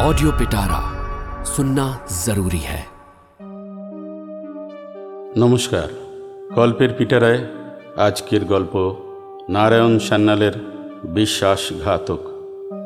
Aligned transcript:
Audio 0.00 0.30
पिटारा 0.32 0.80
सुनना 1.44 1.86
जरूरी 2.24 2.62
है 2.70 2.80
নমস্কার 5.38 5.88
গল্পের 6.54 6.90
পিটারায় 6.98 7.40
আজকের 7.96 8.42
গল্প 8.44 8.74
নারায়ণ 9.48 9.94
সান্যালের 9.98 10.54
বিশ্বাসঘাতক 11.14 12.20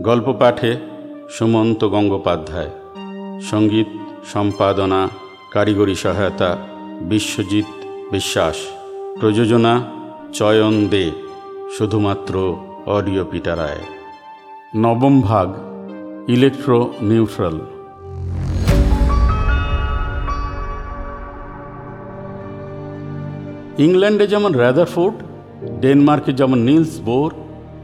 গল্প 0.02 0.26
পাঠে 0.32 0.70
সুমন্ত 1.30 1.80
গঙ্গোপাধ্যায় 1.84 2.72
সঙ্গীত 3.50 3.88
সম্পাদনা 4.32 5.00
কারিগরি 5.52 5.96
সহায়তা 5.96 6.50
বিশ্বজিৎ 7.08 7.68
বিশ্বাস 8.10 8.56
প্রযোজনা 9.20 9.74
চয়ন 10.32 10.74
দে 10.88 11.04
শুধুমাত্র 11.76 12.34
অডিও 12.86 13.24
পিটারায় 13.24 13.82
নবম 14.76 15.14
ভাগ 15.20 15.48
ইলেকট্রো 16.27 16.79
নিউট্রাল 17.01 17.57
ইংল্যান্ডে 23.77 24.25
যেমন 24.27 24.51
র্যাদারফোর্ড 24.53 25.15
ডেনমার্কে 25.81 26.31
যেমন 26.33 26.59
নিলস 26.69 26.93
বোর, 27.07 27.31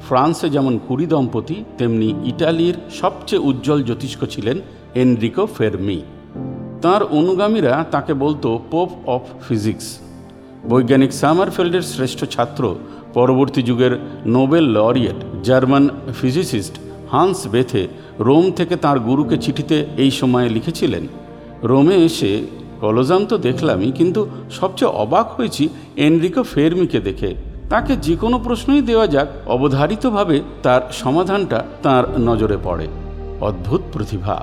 ফ্রান্সে 0.08 0.48
যেমন 0.50 0.74
কুরি 0.88 1.06
দম্পতি, 1.06 1.58
তেমনি 1.78 2.10
ইটালির 2.32 2.76
সবচেয়ে 2.90 3.46
উজ্জ্বল 3.50 3.84
জ্যোতিষ্ক 3.84 4.22
ছিলেন 4.26 4.58
এনরিকো 5.02 5.44
ফেরমি। 5.56 6.00
তার 6.82 7.02
অনুগামীরা 7.20 7.74
তাকে 7.92 8.14
বলতো 8.14 8.50
পোপ 8.72 8.90
অফ 9.16 9.24
ফিজিক্স 9.48 9.88
বৈজ্ঞানিক 10.70 11.12
সামারফেল্ডের 11.22 11.82
শ্রেষ্ঠ 11.82 12.20
ছাত্র, 12.34 12.64
পরবর্তী 13.14 13.62
যুগের 13.62 13.94
Nobel 14.26 14.66
laureate, 14.78 15.20
German 15.44 15.84
physicist 16.22 16.76
Hans 17.12 17.40
Bethe 17.48 17.84
Rome 18.20 18.46
থেকে 18.52 18.76
তার 18.76 19.00
গুরুকে 19.00 19.38
চিঠিতে 19.38 19.78
এই 19.98 20.12
সময়ে 20.12 20.50
লিখেছিলেন। 20.50 21.04
রোমে 21.64 21.96
এসে 21.96 22.32
কলজাম 22.82 23.26
তো 23.26 23.38
দেখলামই, 23.38 23.92
কিন্তু 23.92 24.22
সবচেয়ে 24.52 24.92
অবাক 25.04 25.28
হয়েছি 25.38 25.70
এনরিকো 25.98 26.44
ফেরমিকে 26.44 27.00
দেখে। 27.00 27.36
তাকে 27.70 27.94
যে 27.96 28.16
কোনো 28.16 28.38
প্রশ্নই 28.40 28.82
দেওয়া 28.82 29.08
যাক, 29.08 29.28
অবধারিতভাবে 29.48 30.38
তার 30.64 30.82
সমাধানটা 30.92 31.60
তার 31.84 32.04
নজরে 32.20 32.58
পড়ে। 32.64 32.88
অদ্ভুত 33.42 33.82
প্রতিভা। 33.94 34.38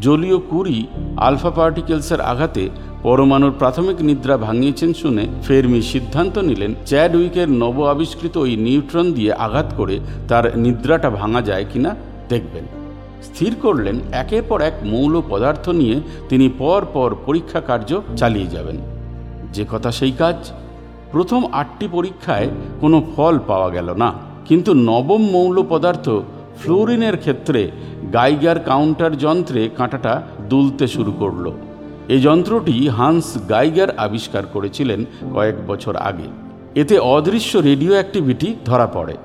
জলীয় 0.00 0.38
কুরি 0.50 0.78
আলফা 1.16 1.50
পার্টিকেলসের 1.50 2.20
আঘাতে 2.20 2.68
পরমাণুর 3.02 3.52
প্রাথমিক 3.58 3.96
নিদ্রা 4.00 4.36
ভাঙিয়েছেন 4.36 4.92
শুনে 4.92 5.26
ফেরমি 5.42 5.82
সিদ্ধান্ত 5.82 6.38
নিলেন 6.38 6.74
চ্যাড 6.86 7.16
উইকের 7.16 7.50
নব 7.50 7.86
আবিষ্কৃত 7.86 8.36
ওই 8.36 8.56
নিউট্রন 8.56 9.12
দিয়ে 9.12 9.32
আঘাত 9.32 9.74
করে 9.76 10.00
তার 10.28 10.58
নিদ্রাটা 10.58 11.10
ভাঙা 11.10 11.42
যায় 11.42 11.64
কিনা 11.72 11.96
দেখবেন। 12.28 12.64
স্থির 13.22 13.54
করলেন 13.62 14.00
একের 14.12 14.42
পর 14.42 14.60
এক 14.60 14.72
মৌল 14.82 15.22
পদার্থ 15.30 15.68
নিয়ে 15.68 16.00
তিনি 16.28 16.50
পর 16.58 16.86
পর 16.92 17.14
পরীক্ষা 17.26 17.60
কার্য 17.60 18.00
চালিয়ে 18.16 18.46
যাবেন। 18.46 18.76
যে 19.52 19.64
কথা 19.72 19.90
সেই 19.90 20.12
কাজ। 20.12 20.52
প্রথম 21.12 21.52
আটটি 21.52 21.88
পরীক্ষায় 21.92 22.48
কোনো 22.80 23.02
ফল 23.16 23.38
পাওয়া 23.46 23.70
গেল 23.70 23.94
না। 23.94 24.12
কিন্তু 24.44 24.74
নবম 24.74 25.30
মৌল 25.30 25.62
পদার্থ 25.68 26.08
ফ্লোরিনের 26.58 27.16
ক্ষেত্রে 27.16 27.70
গাইগার 28.12 28.58
কাউন্টার 28.60 29.18
যন্ত্রে 29.18 29.70
কাঁটাটা 29.76 30.22
দুলতে 30.48 30.86
শুরু 30.86 31.12
করল। 31.12 31.52
এই 32.08 32.20
যন্ত্রটি 32.20 32.88
হান্স 32.88 33.26
গাইগার 33.48 33.90
আবিষ্কার 33.96 34.46
করেছিলেন 34.46 35.04
কয়েক 35.34 35.56
বছর 35.66 35.96
আগে। 35.96 36.28
এতে 36.74 36.98
অদৃশ্য 36.98 37.58
রেডিও 37.58 37.92
অ্যাক্টিভিটি 37.92 38.56
ধরা 38.64 38.86
পড়ে। 38.86 39.16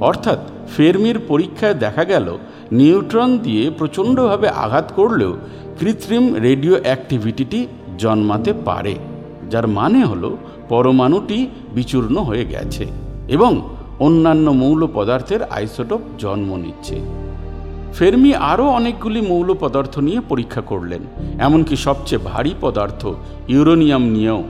অর্থাৎ 0.00 0.38
ফেরমির 0.76 1.18
পরীক্ষায় 1.28 1.74
দেখা 1.74 2.04
গেল, 2.04 2.26
নিউট্রন 2.72 3.38
দিয়ে 3.38 3.70
প্রচণ্ডভাবে 3.70 4.48
আঘাত 4.48 4.92
করলেও 4.96 5.32
কৃত্রিম 5.80 6.24
রেডিও 6.34 6.74
অ্যাক্টিভিটিটি 6.82 7.66
জন্মাতে 7.98 8.52
পারে, 8.52 8.94
যার 9.50 9.66
মানে 9.68 10.04
হলো 10.04 10.36
পরমাণুটি 10.68 11.46
বিচূর্ণ 11.74 12.16
হয়ে 12.18 12.44
গেছে 12.44 12.86
এবং 13.28 13.52
অন্যান্য 14.00 14.50
মৌল 14.50 14.88
পদার্থের 14.94 15.42
আইসোটোপ 15.42 16.00
জন্ম 16.18 16.56
নিচ্ছে। 16.56 17.23
ফেরমি 17.96 18.30
আরও 18.52 18.66
অনেকগুলি 18.78 19.20
মৌল 19.30 19.48
পদার্থ 19.62 19.94
নিয়ে 20.06 20.20
পরীক্ষা 20.30 20.62
করলেন, 20.70 21.02
এমনকি 21.46 21.74
সবচেয়ে 21.86 22.24
ভারী 22.30 22.52
পদার্থ 22.60 23.02
ইউরোনিয়াম 23.54 24.04
নিয়েও। 24.14 24.42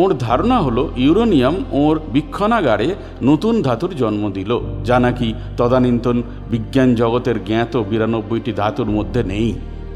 ওর 0.00 0.10
ধারণা 0.26 0.58
হলো, 0.66 0.82
ইউরোনিয়াম 1.04 1.56
ওর 1.82 1.94
বীক্ষণাগারে 2.12 2.88
নতুন 3.22 3.54
ধাতুর 3.62 3.92
জন্ম 4.02 4.22
দিল, 4.36 4.50
যা 4.88 4.96
নাকি 4.98 5.28
তদানীন্তন 5.58 6.16
বিজ্ঞান 6.50 6.90
জগতের 7.00 7.36
জ্ঞাত 7.48 7.72
বিরানব্বইটি 7.90 8.52
ধাতুর 8.60 8.88
মধ্যে 8.96 9.20
নেই, 9.32 9.48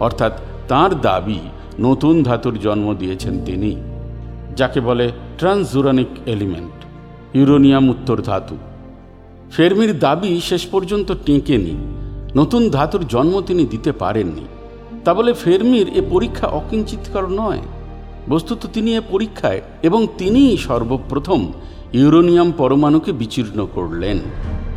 অর্থাৎ 0.07 0.33
তার 0.69 0.91
দাবি 1.01 1.41
নতুন 1.87 2.15
ধাতুর 2.23 2.57
জন্ম 2.67 2.87
দিয়েছেন 3.01 3.35
তিনি, 3.47 3.73
যাকে 4.59 4.79
বলে 4.89 5.07
ট্রান্সজুরানিক 5.39 6.11
এলিমেন্ট, 6.35 6.77
ইউরোনিয়াম 7.39 7.85
উত্তর 7.95 8.19
ধাতু। 8.29 8.57
ফেরমির 9.55 9.93
দাবি 9.99 10.31
শেষ 10.49 10.63
পর্যন্ত 10.73 11.09
টেঁকেনি 11.27 11.75
নতুন 12.37 12.63
ধাতুর 12.71 13.07
জন্ম 13.07 13.41
তিনি 13.41 13.67
দিতে 13.67 13.93
পারেননি। 13.93 14.45
তা 15.05 15.15
বলে 15.15 15.33
ফেরমির 15.35 15.89
এ 15.95 16.03
পরীক্ষা 16.11 16.47
অকিঞ্চিতকর 16.47 17.25
নয়। 17.41 17.63
বস্তুত 18.29 18.67
তিনি 18.73 18.97
এ 18.97 19.01
পরীক্ষায় 19.11 19.61
এবং 19.83 20.07
তিনিই 20.19 20.57
সর্বপ্রথম 20.57 21.53
ইউরোনিয়াম 21.93 22.53
পরমাণুকে 22.53 23.13
বিচীর্ণ 23.13 23.59
করলেন। 23.75 24.19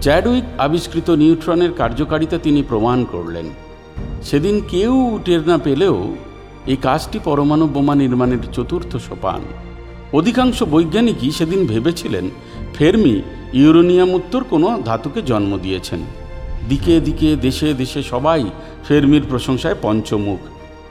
চ্যাডউইক 0.02 0.44
আবিষ্কৃত 0.58 1.10
নিউট্রনের 1.10 1.72
কার্যকারিতা 1.72 2.38
তিনি 2.38 2.62
প্রমাণ 2.64 3.06
করলেন। 3.06 3.48
সেদিন 4.24 4.62
কেউ 4.68 5.20
টের 5.26 5.42
না 5.48 5.58
পেলেও 5.58 5.98
এই 6.68 6.76
কাজটি 6.76 7.20
পরমাণু 7.24 7.68
বোমা 7.68 7.96
নির্মাণের 7.96 8.44
চতুর্থ 8.52 8.92
সোপান। 8.98 9.42
অধিকাংশ 10.14 10.64
বৈজ্ঞানিকই 10.64 11.32
সেদিন 11.32 11.62
ভেবেছিলেন 11.66 12.30
ফেরমি 12.74 13.22
ইউরোনিয়াম 13.54 14.10
উত্তর 14.14 14.44
কোনো 14.44 14.68
ধাতুকে 14.86 15.22
জন্ম 15.22 15.52
দিয়েছেন। 15.58 16.02
দিকে 16.70 17.00
দিকে 17.00 17.36
দেশে 17.36 17.74
দেশে 17.74 18.04
সবাই 18.04 18.50
ফেরমির 18.88 19.24
প্রশংসায় 19.30 19.76
পঞ্চমুখ। 19.82 20.40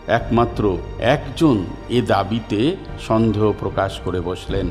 একমাত্র 0.06 0.78
একজন 0.98 1.64
এ 1.88 2.02
দাবিতে 2.02 2.76
সন্দেহ 3.00 3.52
প্রকাশ 3.60 4.00
করে 4.04 4.20
বসলেন। 4.20 4.66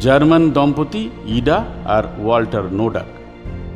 জার্মান 0.00 0.50
দম্পতি 0.50 1.10
ইডা 1.26 1.64
আর 1.84 2.04
ওয়াল্টার 2.18 2.72
নোডাক। 2.72 3.06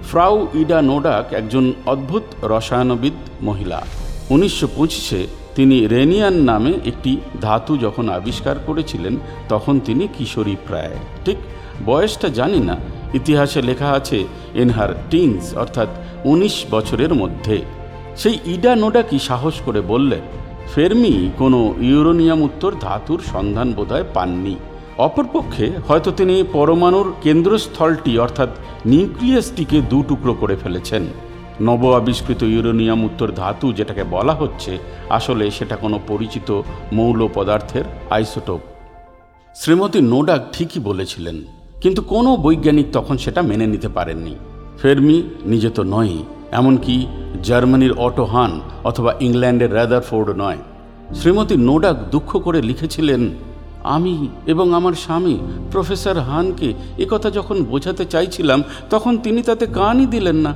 ফ্রাউ 0.04 0.46
ইডা 0.54 0.82
নোডাক 0.82 1.32
একজন 1.32 1.72
অদ্ভুত 1.86 2.22
রসায়নবিদ 2.42 3.12
মহিলা। 3.42 3.86
উনিশশো 4.30 4.68
পঁচিশে 4.76 5.26
তিনি 5.54 5.86
রেনিয়ান 5.86 6.34
নামে 6.34 6.72
একটি 6.86 7.16
ধাতু 7.40 7.76
যখন 7.76 8.08
আবিষ্কার 8.08 8.56
করেছিলেন, 8.66 9.16
তখন 9.48 9.80
তিনি 9.80 10.08
কিশোরী 10.18 10.56
প্রায়। 10.66 10.96
ঠিক 11.24 11.36
বয়সটা 11.86 12.28
জানি 12.28 12.60
না 12.60 12.76
ইতিহাসে 13.14 13.62
লেখা 13.62 13.90
আছে, 13.92 14.24
এনহার 14.54 14.94
টিনস 15.10 15.54
অর্থাৎ 15.54 15.88
উনিশ 16.24 16.66
বছরের 16.70 17.14
মধ্যে। 17.14 17.62
সেই 18.16 18.38
ইডা 18.46 18.76
নোডা 18.76 19.02
কি 19.02 19.18
সাহস 19.18 19.54
করে 19.64 19.80
বললেন, 19.80 20.20
ফেরমি 20.74 21.30
কোনো 21.38 21.74
ইউরোনিয়াম 21.80 22.42
উত্তর 22.42 22.72
ধাতুর 22.80 23.20
সন্ধান 23.32 23.72
বোধহয় 23.72 24.04
পাননি। 24.14 24.56
অপরপক্ষে 24.98 25.70
হয়তো 25.88 26.10
তিনি 26.10 26.44
পরমাণুর 26.52 27.14
কেন্দ্রস্থলটি, 27.22 28.18
অর্থাৎ 28.18 28.48
নিউক্লিয়াসটিকে 28.86 29.80
দু 29.80 30.02
টুকরো 30.02 30.34
করে 30.34 30.56
ফেলেছেন। 30.56 31.06
নব 31.60 31.92
আবিষ্কৃত 31.94 32.42
ইউরোনিয়াম 32.42 33.04
উত্তর 33.04 33.28
ধাতু 33.32 33.72
যেটাকে 33.72 34.04
বলা 34.04 34.32
হচ্ছে, 34.32 34.78
আসলে 35.10 35.50
সেটা 35.50 35.76
কোনো 35.76 36.00
পরিচিত 36.08 36.62
মৌল 36.92 37.28
পদার্থের 37.34 37.84
আইসোটোপ। 38.10 38.60
শ্রীমতী 39.54 40.00
নোডাক 40.00 40.40
ঠিকই 40.52 40.80
বলেছিলেন 40.80 41.44
কিন্তু 41.80 42.02
কোনো 42.02 42.36
বৈজ্ঞানিক 42.36 42.86
তখন 42.92 43.16
সেটা 43.16 43.42
মেনে 43.42 43.66
নিতে 43.66 43.88
পারেননি। 43.88 44.34
ফেরমি 44.82 45.22
নিজে 45.46 45.70
তো 45.70 45.82
নয় 45.84 46.14
এমনকি 46.52 47.06
জার্মানির 47.42 47.92
অটো 47.92 48.24
হান 48.24 48.60
অথবা 48.84 49.14
ইংল্যান্ডের 49.20 49.72
র্যাদারফোর্ড 49.72 50.28
নয়। 50.36 50.56
শ্রীমতী 51.14 51.56
নোডাক 51.56 51.96
দুঃখ 52.10 52.30
করে 52.42 52.62
লিখেছিলেন, 52.62 53.30
আমি 53.84 54.28
এবং 54.46 54.74
আমার 54.74 54.92
স্বামী 54.92 55.38
প্রফেসর 55.72 56.16
হানকে 56.18 56.74
একথা 56.98 57.30
যখন 57.30 57.62
বোঝাতে 57.62 58.04
চাইছিলাম, 58.04 58.62
তখন 58.90 59.18
তিনি 59.18 59.42
তাতে 59.42 59.66
কানই 59.66 60.06
দিলেন 60.06 60.36
না। 60.36 60.54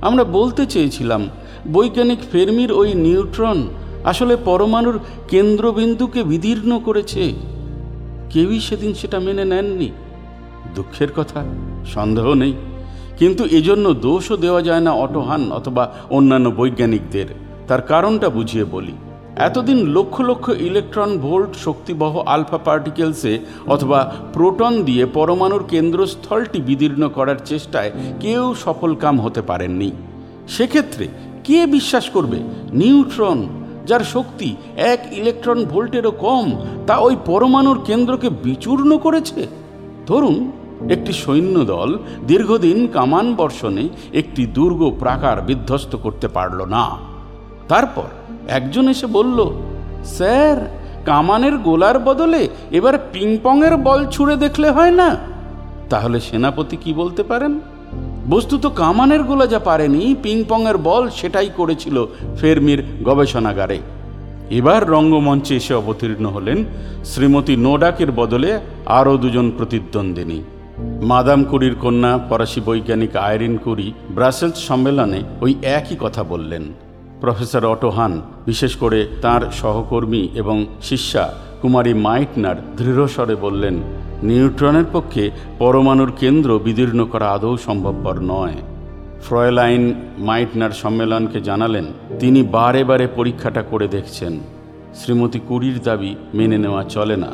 আমরা 0.00 0.24
বলতে 0.24 0.66
চেয়েছিলাম, 0.66 1.28
বৈজ্ঞানিক 1.72 2.18
ফেরমির 2.32 2.72
ওই 2.72 2.94
নিউট্রন 2.94 3.58
আসলে 4.04 4.36
পরমাণুর 4.44 4.98
কেন্দ্রবিন্দুকে 5.28 6.22
বিদীর্ণ 6.22 6.78
করেছে। 6.78 7.32
কেউই 8.30 8.60
সেদিন 8.60 8.94
সেটা 8.94 9.18
মেনে 9.20 9.44
নেননি। 9.44 9.90
দুঃখের 10.74 11.08
কথা, 11.12 11.44
সন্দেহ 11.86 12.34
নেই। 12.34 12.52
কিন্তু 13.18 13.44
এজন্য 13.44 13.94
দোষও 13.94 14.36
দেওয়া 14.36 14.62
যায় 14.62 14.80
না 14.80 14.90
অটোহান 14.90 15.52
অথবা 15.52 15.92
অন্যান্য 16.10 16.52
বৈজ্ঞানিকদের। 16.56 17.26
তার 17.68 17.82
কারণটা 17.82 18.28
বুঝিয়ে 18.28 18.64
বলি। 18.64 18.92
এতদিন 19.36 19.86
লক্ষ 19.86 20.20
লক্ষ 20.20 20.48
ইলেকট্রন 20.48 21.18
ভোল্ট 21.18 21.56
শক্তিবহ 21.56 22.18
আলফা 22.18 22.58
পার্টিকেলসে 22.58 23.38
অথবা 23.66 24.12
প্রোটন 24.32 24.82
দিয়ে 24.82 25.06
পরমাণুর 25.06 25.64
কেন্দ্রস্থলটি 25.68 26.60
বিদীর্ণ 26.60 27.08
করার 27.08 27.36
চেষ্টায় 27.44 27.90
কেউ 28.20 28.54
সফল 28.54 28.94
কাম 28.94 29.20
হতে 29.20 29.42
পারেননি। 29.42 29.90
সেক্ষেত্রে 30.48 31.08
কে 31.44 31.66
বিশ্বাস 31.66 32.10
করবে? 32.10 32.36
নিউট্রন, 32.72 33.48
যার 33.86 34.00
শক্তি 34.00 34.56
এক 34.76 35.06
ইলেকট্রন 35.12 35.64
ভোল্টেরও 35.64 36.10
কম, 36.10 36.52
তা 36.86 36.96
ওই 36.96 37.16
পরমাণুর 37.26 37.80
কেন্দ্রকে 37.84 38.30
বিচূর্ণ 38.30 38.98
করেছে? 38.98 39.46
ধরুন, 40.06 40.52
একটি 40.90 41.12
সৈন্যদল 41.12 41.98
দীর্ঘদিন 42.26 42.86
কামান 42.86 43.34
বর্ষণে 43.34 43.88
একটি 44.12 44.46
দুর্গ 44.46 44.96
প্রাকার 44.98 45.40
বিধ্বস্ত 45.40 45.96
করতে 45.96 46.28
পারল 46.28 46.64
না। 46.64 46.90
তারপর 47.68 48.08
একজন 48.48 48.88
এসে 48.88 49.06
বলল, 49.06 49.52
স্যার, 50.04 50.56
কামানের 51.04 51.58
গোলার 51.58 51.98
বদলে 51.98 52.48
এবার 52.70 52.98
পিংপংয়ের 53.12 53.76
বল 53.76 54.06
ছুঁড়ে 54.06 54.36
দেখলে 54.36 54.70
হয় 54.70 54.90
না? 54.90 55.16
তাহলে 55.90 56.20
সেনাপতি 56.20 56.76
কি 56.76 56.92
বলতে 56.92 57.22
পারেন? 57.22 57.60
বস্তুত 58.30 58.66
কামানের 58.66 59.22
গোলা 59.22 59.46
যা 59.46 59.58
পারেনি, 59.58 60.14
পিংপংয়ের 60.22 60.78
বল 60.78 61.08
সেটাই 61.08 61.50
করেছিল 61.56 62.06
ফেরমির 62.40 62.82
গবেষণাগারে। 63.04 63.78
এবার 64.50 64.88
রঙ্গমঞ্চে 64.88 65.56
এসে 65.56 65.74
অবতীর্ণ 65.74 66.26
হলেন 66.26 66.64
শ্রীমতী 67.04 67.56
নোডাকের 67.56 68.12
বদলে 68.12 68.60
আরও 68.86 69.16
দুজন 69.16 69.50
প্রতিদ্বন্দ্বিনী। 69.50 70.42
মাদাম 71.02 71.44
কুরির 71.44 71.74
কন্যা 71.74 72.18
ফরাসি 72.28 72.60
বৈজ্ঞানিক 72.60 73.16
আয়রিন 73.16 73.56
কুরি 73.56 73.92
ব্রাসেলস 74.10 74.54
সম্মেলনে 74.54 75.22
ওই 75.40 75.54
একই 75.62 75.96
কথা 76.00 76.22
বললেন। 76.22 76.62
প্রফেসর 77.20 77.64
অটোহান 77.64 78.22
বিশেষ 78.46 78.76
করে 78.76 79.08
তার 79.22 79.40
সহকর্মী 79.52 80.28
এবং 80.34 80.66
শিষ্যা 80.82 81.34
কুমারী 81.62 81.94
মাইটনার 81.94 82.56
দৃঢ়স্বরে 82.76 83.34
বললেন, 83.34 83.74
নিউট্রনের 84.22 84.84
পক্ষে 84.92 85.30
পরমাণুর 85.58 86.12
কেন্দ্র 86.20 86.58
বিদীর্ণ 86.58 87.04
করা 87.04 87.30
আদৌ 87.30 87.56
সম্ভবপর 87.56 88.14
নয়। 88.20 88.54
ফ্রয়লাইন 89.26 89.94
মাইটনার 90.18 90.70
সম্মেলনকে 90.70 91.40
জানালেন, 91.40 91.86
তিনি 92.20 92.42
বারে 92.42 92.84
বারে 92.84 93.06
পরীক্ষাটা 93.16 93.62
করে 93.62 93.88
দেখছেন। 93.88 94.40
শ্রীমতী 94.94 95.40
কুরির 95.48 95.78
দাবি 95.82 96.14
মেনে 96.34 96.58
নেওয়া 96.58 96.82
চলে 96.84 97.16
না। 97.16 97.30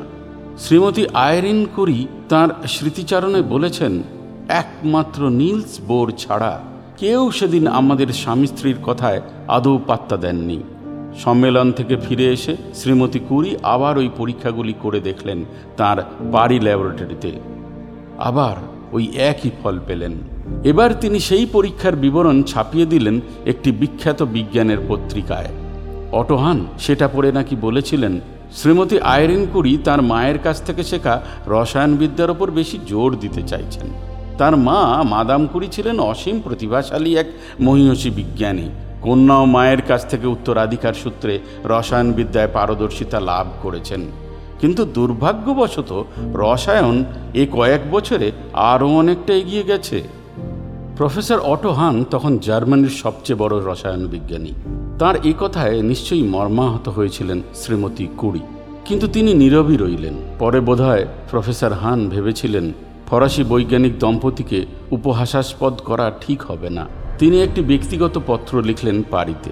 শ্রীমতী 0.59 1.07
আয়রিন 1.15 1.67
কুরি 1.77 2.07
তার 2.29 2.49
স্মৃতিচারণে 2.67 3.43
বলেছেন, 3.43 4.03
একমাত্র 4.49 5.21
নীলস 5.31 5.81
বোর 5.81 6.13
ছাড়া 6.19 6.61
কেউ 6.97 7.31
সেদিন 7.31 7.67
আমাদের 7.67 8.09
স্বামী 8.13 8.47
স্ত্রীর 8.47 8.77
কথায় 8.85 9.21
আদৌ 9.49 9.79
পাত্তা 9.87 10.17
দেননি। 10.17 10.63
সম্মেলন 11.19 11.73
থেকে 11.73 11.97
ফিরে 11.97 12.27
এসে 12.29 12.57
শ্রীমতী 12.75 13.21
কুরি 13.29 13.57
আবার 13.63 13.99
ওই 13.99 14.09
পরীক্ষাগুলি 14.17 14.75
করে 14.83 15.01
দেখলেন 15.01 15.45
তার 15.77 15.99
পারি 16.33 16.61
ল্যাবরেটরিতে। 16.61 17.33
আবার 18.19 18.57
ওই 18.93 19.05
একই 19.31 19.51
ফল 19.63 19.79
পেলেন। 19.87 20.15
এবার 20.65 20.95
তিনি 20.95 21.21
সেই 21.21 21.47
পরীক্ষার 21.47 21.97
বিবরণ 21.97 22.43
ছাপিয়ে 22.43 22.87
দিলেন 22.87 23.21
একটি 23.47 23.73
বিখ্যাত 23.73 24.23
বিজ্ঞানের 24.23 24.79
পত্রিকায়। 24.89 25.47
অটোহান 26.13 26.67
সেটা 26.79 27.09
পড়ে 27.09 27.33
নাকি 27.33 27.57
বলেছিলেন, 27.57 28.21
শ্রীমতী 28.53 28.99
আয়রিন 28.99 29.47
কুরি 29.53 29.79
তার 29.85 30.03
মায়ের 30.03 30.39
কাছ 30.39 30.63
থেকে 30.63 30.83
শেখা 30.83 31.21
রসায়নবিদ্যার 31.47 32.31
ওপর 32.31 32.51
বেশি 32.51 32.79
জোর 32.87 33.17
দিতে 33.17 33.43
চাইছেন। 33.43 33.87
তার 34.39 34.57
মা 34.57 35.03
মাদাম 35.03 35.47
কুরি 35.47 35.69
ছিলেন 35.69 36.01
অসীম 36.01 36.41
প্রতিভাশালী 36.41 37.17
এক 37.17 37.27
মহিষী 37.61 38.11
বিজ্ঞানী। 38.11 38.71
কন্যা 39.03 39.37
ও 39.37 39.45
মায়ের 39.45 39.83
কাছ 39.83 40.11
থেকে 40.11 40.27
উত্তরাধিকার 40.27 40.95
সূত্রে 40.95 41.39
রসায়নবিদ্যায় 41.65 42.49
পারদর্শিতা 42.53 43.21
লাভ 43.21 43.47
করেছেন। 43.63 44.01
কিন্তু 44.61 44.85
দুর্ভাগ্যবশত 44.85 46.05
রসায়ন 46.35 47.05
এ 47.35 47.47
কয়েক 47.53 47.81
বছরে 47.91 48.33
আরও 48.53 48.89
অনেকটা 48.89 49.35
এগিয়ে 49.35 49.63
গেছে। 49.63 50.03
প্রফেসর 51.03 51.39
অটো 51.39 51.73
হান 51.73 52.05
তখন 52.11 52.39
জার্মানির 52.39 52.89
সবচেয়ে 52.89 53.39
বড় 53.39 53.61
রসায়ন 53.65 54.07
বিজ্ঞানী। 54.07 54.53
তার 54.99 55.15
এ 55.25 55.33
কথায় 55.41 55.83
নিশ্চয়ই 55.83 56.23
মর্মাহত 56.23 56.89
হয়েছিলেন 56.89 57.43
শ্রীমতী 57.55 58.09
কুড়ি 58.17 58.41
কিন্তু 58.85 59.07
তিনি 59.07 59.35
নীরবই 59.35 59.77
রইলেন। 59.77 60.15
পরে 60.39 60.61
বোধহয় 60.61 61.07
প্রফেসর 61.31 61.73
হান 61.73 62.09
ভেবেছিলেন, 62.09 62.73
ফরাসি 63.07 63.45
বৈজ্ঞানিক 63.45 63.99
দম্পতিকে 63.99 64.67
উপহাসাস্পদ 64.91 65.75
করা 65.75 66.13
ঠিক 66.21 66.43
হবে 66.43 66.71
না। 66.71 66.87
তিনি 67.19 67.43
একটি 67.43 67.61
ব্যক্তিগত 67.61 68.21
পত্র 68.27 68.63
লিখলেন 68.63 69.03
পারিতে। 69.11 69.51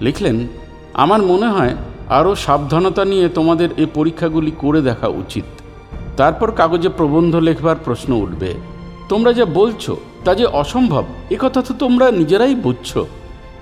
লিখলেন, 0.00 0.46
আমার 0.94 1.22
মনে 1.22 1.46
হয় 1.46 1.74
আরও 2.08 2.34
সাবধানতা 2.34 3.04
নিয়ে 3.04 3.28
তোমাদের 3.28 3.68
এ 3.76 3.86
পরীক্ষাগুলি 3.94 4.50
করে 4.58 4.82
দেখা 4.82 5.08
উচিত। 5.08 5.44
তারপর 6.16 6.50
কাগজে 6.50 6.88
প্রবন্ধ 6.88 7.36
লেখবার 7.36 7.76
প্রশ্ন 7.84 8.12
উঠবে। 8.12 8.54
তোমরা 9.08 9.32
যা 9.32 9.44
বলছো 9.44 9.96
তা 10.26 10.34
যে 10.34 10.46
অসম্ভব, 10.62 11.04
এ 11.30 11.36
কথা 11.40 11.60
তো 11.62 11.72
তোমরা 11.78 12.10
নিজেরাই 12.10 12.54
বুঝছ। 12.54 12.90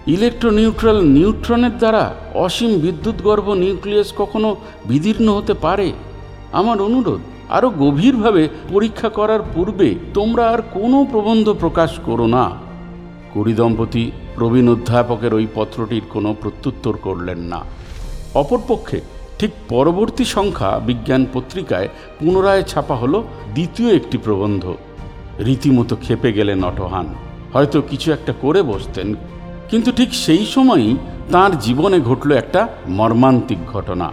ইলেকট্রোনিউট্রাল 0.06 0.98
নিউট্রনের 1.16 1.78
দ্বারা 1.78 2.04
অসীম 2.34 2.72
বিদ্যুৎগর্ভ 2.78 3.46
নিউক্লিয়াস 3.52 4.12
কখনো 4.16 4.56
বিদীর্ণ 4.86 5.28
হতে 5.28 5.54
পারে? 5.54 5.92
আমার 6.52 6.82
অনুরোধ 6.82 7.20
আরও 7.48 7.68
গভীরভাবে 7.70 8.48
পরীক্ষা 8.72 9.08
করার 9.08 9.42
পূর্বে 9.54 9.88
তোমরা 10.14 10.44
আর 10.50 10.60
কোনো 10.62 11.06
প্রবন্ধ 11.10 11.46
প্রকাশ 11.52 11.90
করো 12.04 12.26
না। 12.26 12.44
কুড়ি 13.32 13.52
দম্পতি, 13.52 14.04
প্রবীণ 14.34 14.66
অধ্যাপকের 14.68 15.32
ওই 15.34 15.46
পত্রটির 15.54 16.04
কোনো 16.10 16.30
প্রত্যুত্তর 16.40 16.94
করলেন 17.02 17.38
না। 17.38 17.60
অপরপক্ষে, 18.34 19.00
ঠিক 19.38 19.50
পরবর্তী 19.68 20.24
সংখ্যা 20.24 20.70
বিজ্ঞান 20.78 21.22
পত্রিকায় 21.34 21.88
পুনরায় 22.18 22.62
ছাপা 22.62 22.94
হলো 22.94 23.18
দ্বিতীয় 23.54 23.90
একটি 23.96 24.16
প্রবন্ধ। 24.18 24.64
রীতিমতো 25.40 25.96
খেপে 26.02 26.32
গেলেন 26.32 26.64
অটোহান। 26.64 27.14
হয়তো 27.52 27.82
কিছু 27.82 28.12
একটা 28.12 28.32
করে 28.40 28.62
বসতেন, 28.62 29.14
কিন্তু 29.70 29.92
ঠিক 29.92 30.14
সেই 30.14 30.46
সময়ই 30.46 30.96
তার 31.32 31.58
জীবনে 31.58 32.00
ঘটল 32.00 32.32
একটা 32.32 32.68
মর্মান্তিক 32.88 33.58
ঘটনা। 33.72 34.10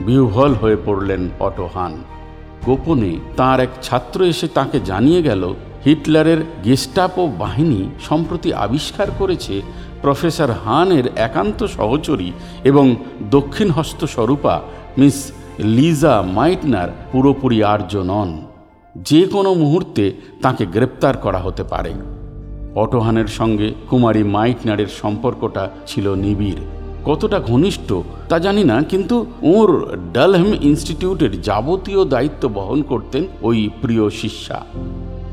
বিহ্বল 0.00 0.54
হয়ে 0.54 0.76
পড়লেন 0.84 1.28
অটোহান। 1.40 2.04
গোপনে 2.64 3.16
তার 3.36 3.60
এক 3.60 3.68
ছাত্র 3.82 4.22
এসে 4.22 4.48
তাকে 4.48 4.80
জানিয়ে 4.84 5.22
গেল, 5.22 5.54
হিটলারের 5.84 6.38
গেস্টাপো 6.64 7.26
বাহিনী 7.26 7.88
সম্প্রতি 8.08 8.54
আবিষ্কার 8.54 9.06
করেছে 9.18 9.62
প্রফেসর 10.02 10.50
হানের 10.50 11.04
একান্ত 11.16 11.64
সহচরী 11.64 12.32
এবং 12.64 12.96
দক্ষিণ 13.30 13.70
হস্ত 13.70 14.04
স্বরূপা 14.04 14.60
মিস 14.98 15.32
লিজা 15.58 16.22
মাইটনার 16.22 16.88
পুরোপুরি 17.12 17.62
আর্য 17.62 17.96
নন। 17.96 18.45
যে 19.04 19.26
কোনো 19.26 19.54
মুহূর্তে 19.54 20.12
তাকে 20.42 20.66
গ্রেপ্তার 20.66 21.16
করা 21.16 21.38
হতে 21.38 21.62
পারে। 21.62 21.92
অটোহানের 22.74 23.26
সঙ্গে 23.26 23.74
কুমারী 23.90 24.22
মাইটনারের 24.22 24.86
সম্পর্কটা 24.86 25.70
ছিল 25.86 26.14
নিবিড়। 26.14 26.56
কতটা 27.04 27.40
ঘনিষ্ঠ, 27.40 27.92
তা 28.28 28.38
জানি 28.38 28.64
না, 28.64 28.82
কিন্তু 28.82 29.26
ওর 29.42 29.98
ডালহেম 30.12 30.54
ইনস্টিটিউটের 30.60 31.42
যাবতীয় 31.42 32.04
দায়িত্ব 32.04 32.48
বহন 32.48 32.82
করতেন 32.82 33.24
ওই 33.42 33.70
প্রিয় 33.82 34.10
শিষ্যা। 34.10 34.64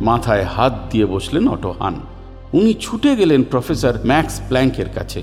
মাথায় 0.02 0.44
হাত 0.44 0.80
দিয়ে 0.92 1.06
বসলেন 1.06 1.48
অটোহান। 1.48 2.00
উনি 2.54 2.74
ছুটে 2.80 3.16
গেলেন 3.16 3.44
প্রফেসর 3.44 3.94
ম্যাক্স 4.06 4.42
প্ল্যাঙ্কের 4.48 4.86
কাছে। 4.96 5.22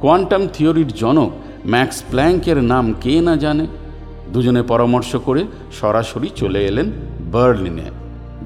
কোয়ান্টাম 0.00 0.48
থিওরির 0.52 0.88
জনক 0.88 1.30
ম্যাক্স 1.66 2.02
প্ল্যাঙ্কের 2.10 2.62
নাম 2.62 2.94
কে 3.00 3.20
না 3.20 3.36
জানে। 3.36 3.66
দুজনে 4.32 4.62
পরামর্শ 4.62 5.16
করে 5.16 5.44
সরাসরি 5.80 6.30
চলে 6.36 6.64
এলেন 6.64 6.92
বার্লিনে 7.34 7.88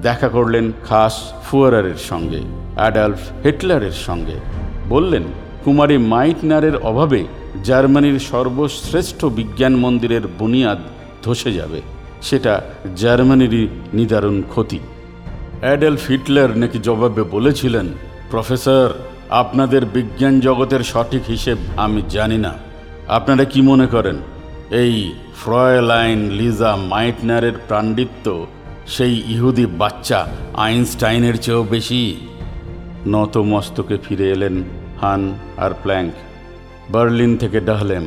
দেখা 0.01 0.27
করলেন 0.27 0.71
খাস 0.89 1.15
ফুয়ারারের 1.45 1.99
সঙ্গে, 2.09 2.41
অ্যাডালফ 2.75 3.21
হিটলারের 3.43 3.95
সঙ্গে। 4.07 4.37
বললেন, 4.89 5.23
কুমারী 5.63 5.97
মাইটনারের 5.97 6.75
অভাবে 6.89 7.21
জার্মানির 7.63 8.19
সর্বশ্রেষ্ঠ 8.19 9.19
বিজ্ঞান 9.25 9.75
মন্দিরের 9.75 10.21
বুনিয়াদ 10.39 10.79
ধসে 11.23 11.51
যাবে। 11.53 11.81
সেটা 12.21 12.53
জার্মানিরই 12.95 13.63
নিদারুণ 13.93 14.37
ক্ষতি। 14.49 14.79
অ্যাডেলফ 15.61 16.01
হিটলার 16.09 16.51
নাকি 16.57 16.77
জবাবে 16.83 17.23
বলেছিলেন, 17.23 17.87
প্রফেসর, 18.31 18.89
আপনাদের 19.29 19.81
বিজ্ঞান 19.85 20.35
জগতের 20.39 20.83
সঠিক 20.91 21.23
হিসেব 21.27 21.57
আমি 21.77 22.01
জানি 22.09 22.37
না। 22.37 22.53
আপনারা 23.07 23.43
কি 23.43 23.59
মনে 23.61 23.87
করেন, 23.87 24.17
এই 24.83 24.95
ফ্রয়লাইন 25.41 26.19
লিজা 26.29 26.71
মাইটনারের 26.75 27.55
প্রাণ্ডিত্য 27.67 28.25
সেই 28.89 29.23
ইহুদি 29.27 29.65
বাচ্চা 29.65 30.27
আইনস্টাইনের 30.53 31.37
চেয়েও 31.37 31.63
বেশি। 31.63 32.27
নত 33.07 33.37
মস্তকে 33.37 33.97
ফিরে 34.03 34.29
এলেন 34.29 34.63
হান 35.01 35.33
আর 35.57 35.71
প্ল্যাঙ্ক। 35.83 36.13
বার্লিন 36.91 37.37
থেকে 37.37 37.59
ডাহলেম। 37.59 38.05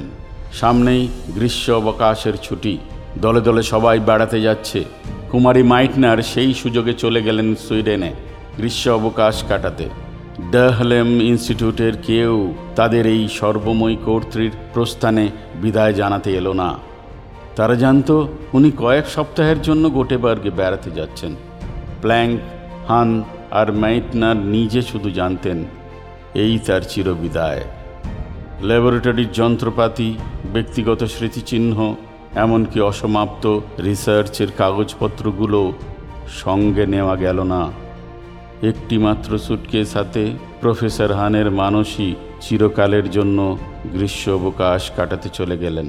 সামনেই 0.53 1.09
গ্রীষ্ম 1.35 1.73
অবকাশের 1.73 2.33
ছুটি। 2.43 2.79
দলে 3.19 3.41
দলে 3.41 3.63
সবাই 3.63 4.01
বেড়াতে 4.01 4.43
যাচ্ছে। 4.43 4.85
কুমারী 5.31 5.63
মাইটনার 5.63 6.19
সেই 6.23 6.55
সুযোগে 6.55 6.95
চলে 6.95 7.23
গেলেন 7.23 7.55
সুইডেনে 7.55 8.13
গ্রীষ্ম 8.57 8.91
অবকাশ 8.91 9.45
কাটাতে। 9.49 9.89
ডাহলেম 10.51 11.21
ইনস্টিটিউটের 11.21 11.93
কেউ 12.07 12.55
তাদের 12.77 13.07
এই 13.07 13.29
সর্বময় 13.29 13.97
কর্তৃর 14.05 14.51
প্রস্থানে 14.75 15.29
বিদায় 15.63 15.93
জানাতে 15.93 16.31
এলো 16.35 16.53
না। 16.53 16.92
তারা 17.57 17.75
জানতো 17.75 18.15
উনি 18.53 18.71
কয়েক 18.83 19.07
সপ্তাহের 19.07 19.59
জন্য 19.63 19.85
গোটেবার্গে 19.91 20.51
বেড়াতে 20.51 20.91
যাচ্ছেন। 20.91 21.33
প্ল্যাঙ্ক, 22.03 22.41
হান 22.89 23.11
আর 23.51 23.69
মাইটনার 23.73 24.37
নিজে 24.37 24.81
শুধু 24.83 25.09
জানতেন, 25.11 25.59
এই 26.35 26.55
তার 26.67 26.83
চিরবিদায়। 26.91 27.63
ল্যাবরেটরির 28.63 29.31
যন্ত্রপাতি, 29.33 30.09
ব্যক্তিগত 30.53 31.01
স্মৃতিচিহ্ন, 31.05 31.77
এমনকি 32.35 32.79
অসমাপ্ত 32.81 33.45
রিসার্চের 33.87 34.51
কাগজপত্রগুলো 34.59 35.61
সঙ্গে 36.43 36.85
নেওয়া 36.87 37.17
গেল 37.17 37.39
না। 37.43 37.63
একটিমাত্র 38.71 39.31
সুটকেস 39.39 39.91
হাতে 39.97 40.25
প্রফেসর 40.61 41.11
হানের 41.13 41.49
মানসী 41.51 42.09
চিরকালের 42.41 43.07
জন্য 43.11 43.39
গ্রীষ্ম 43.93 44.27
অবকাশ 44.39 44.83
কাটাতে 44.97 45.29
চলে 45.29 45.57
গেলেন। 45.59 45.89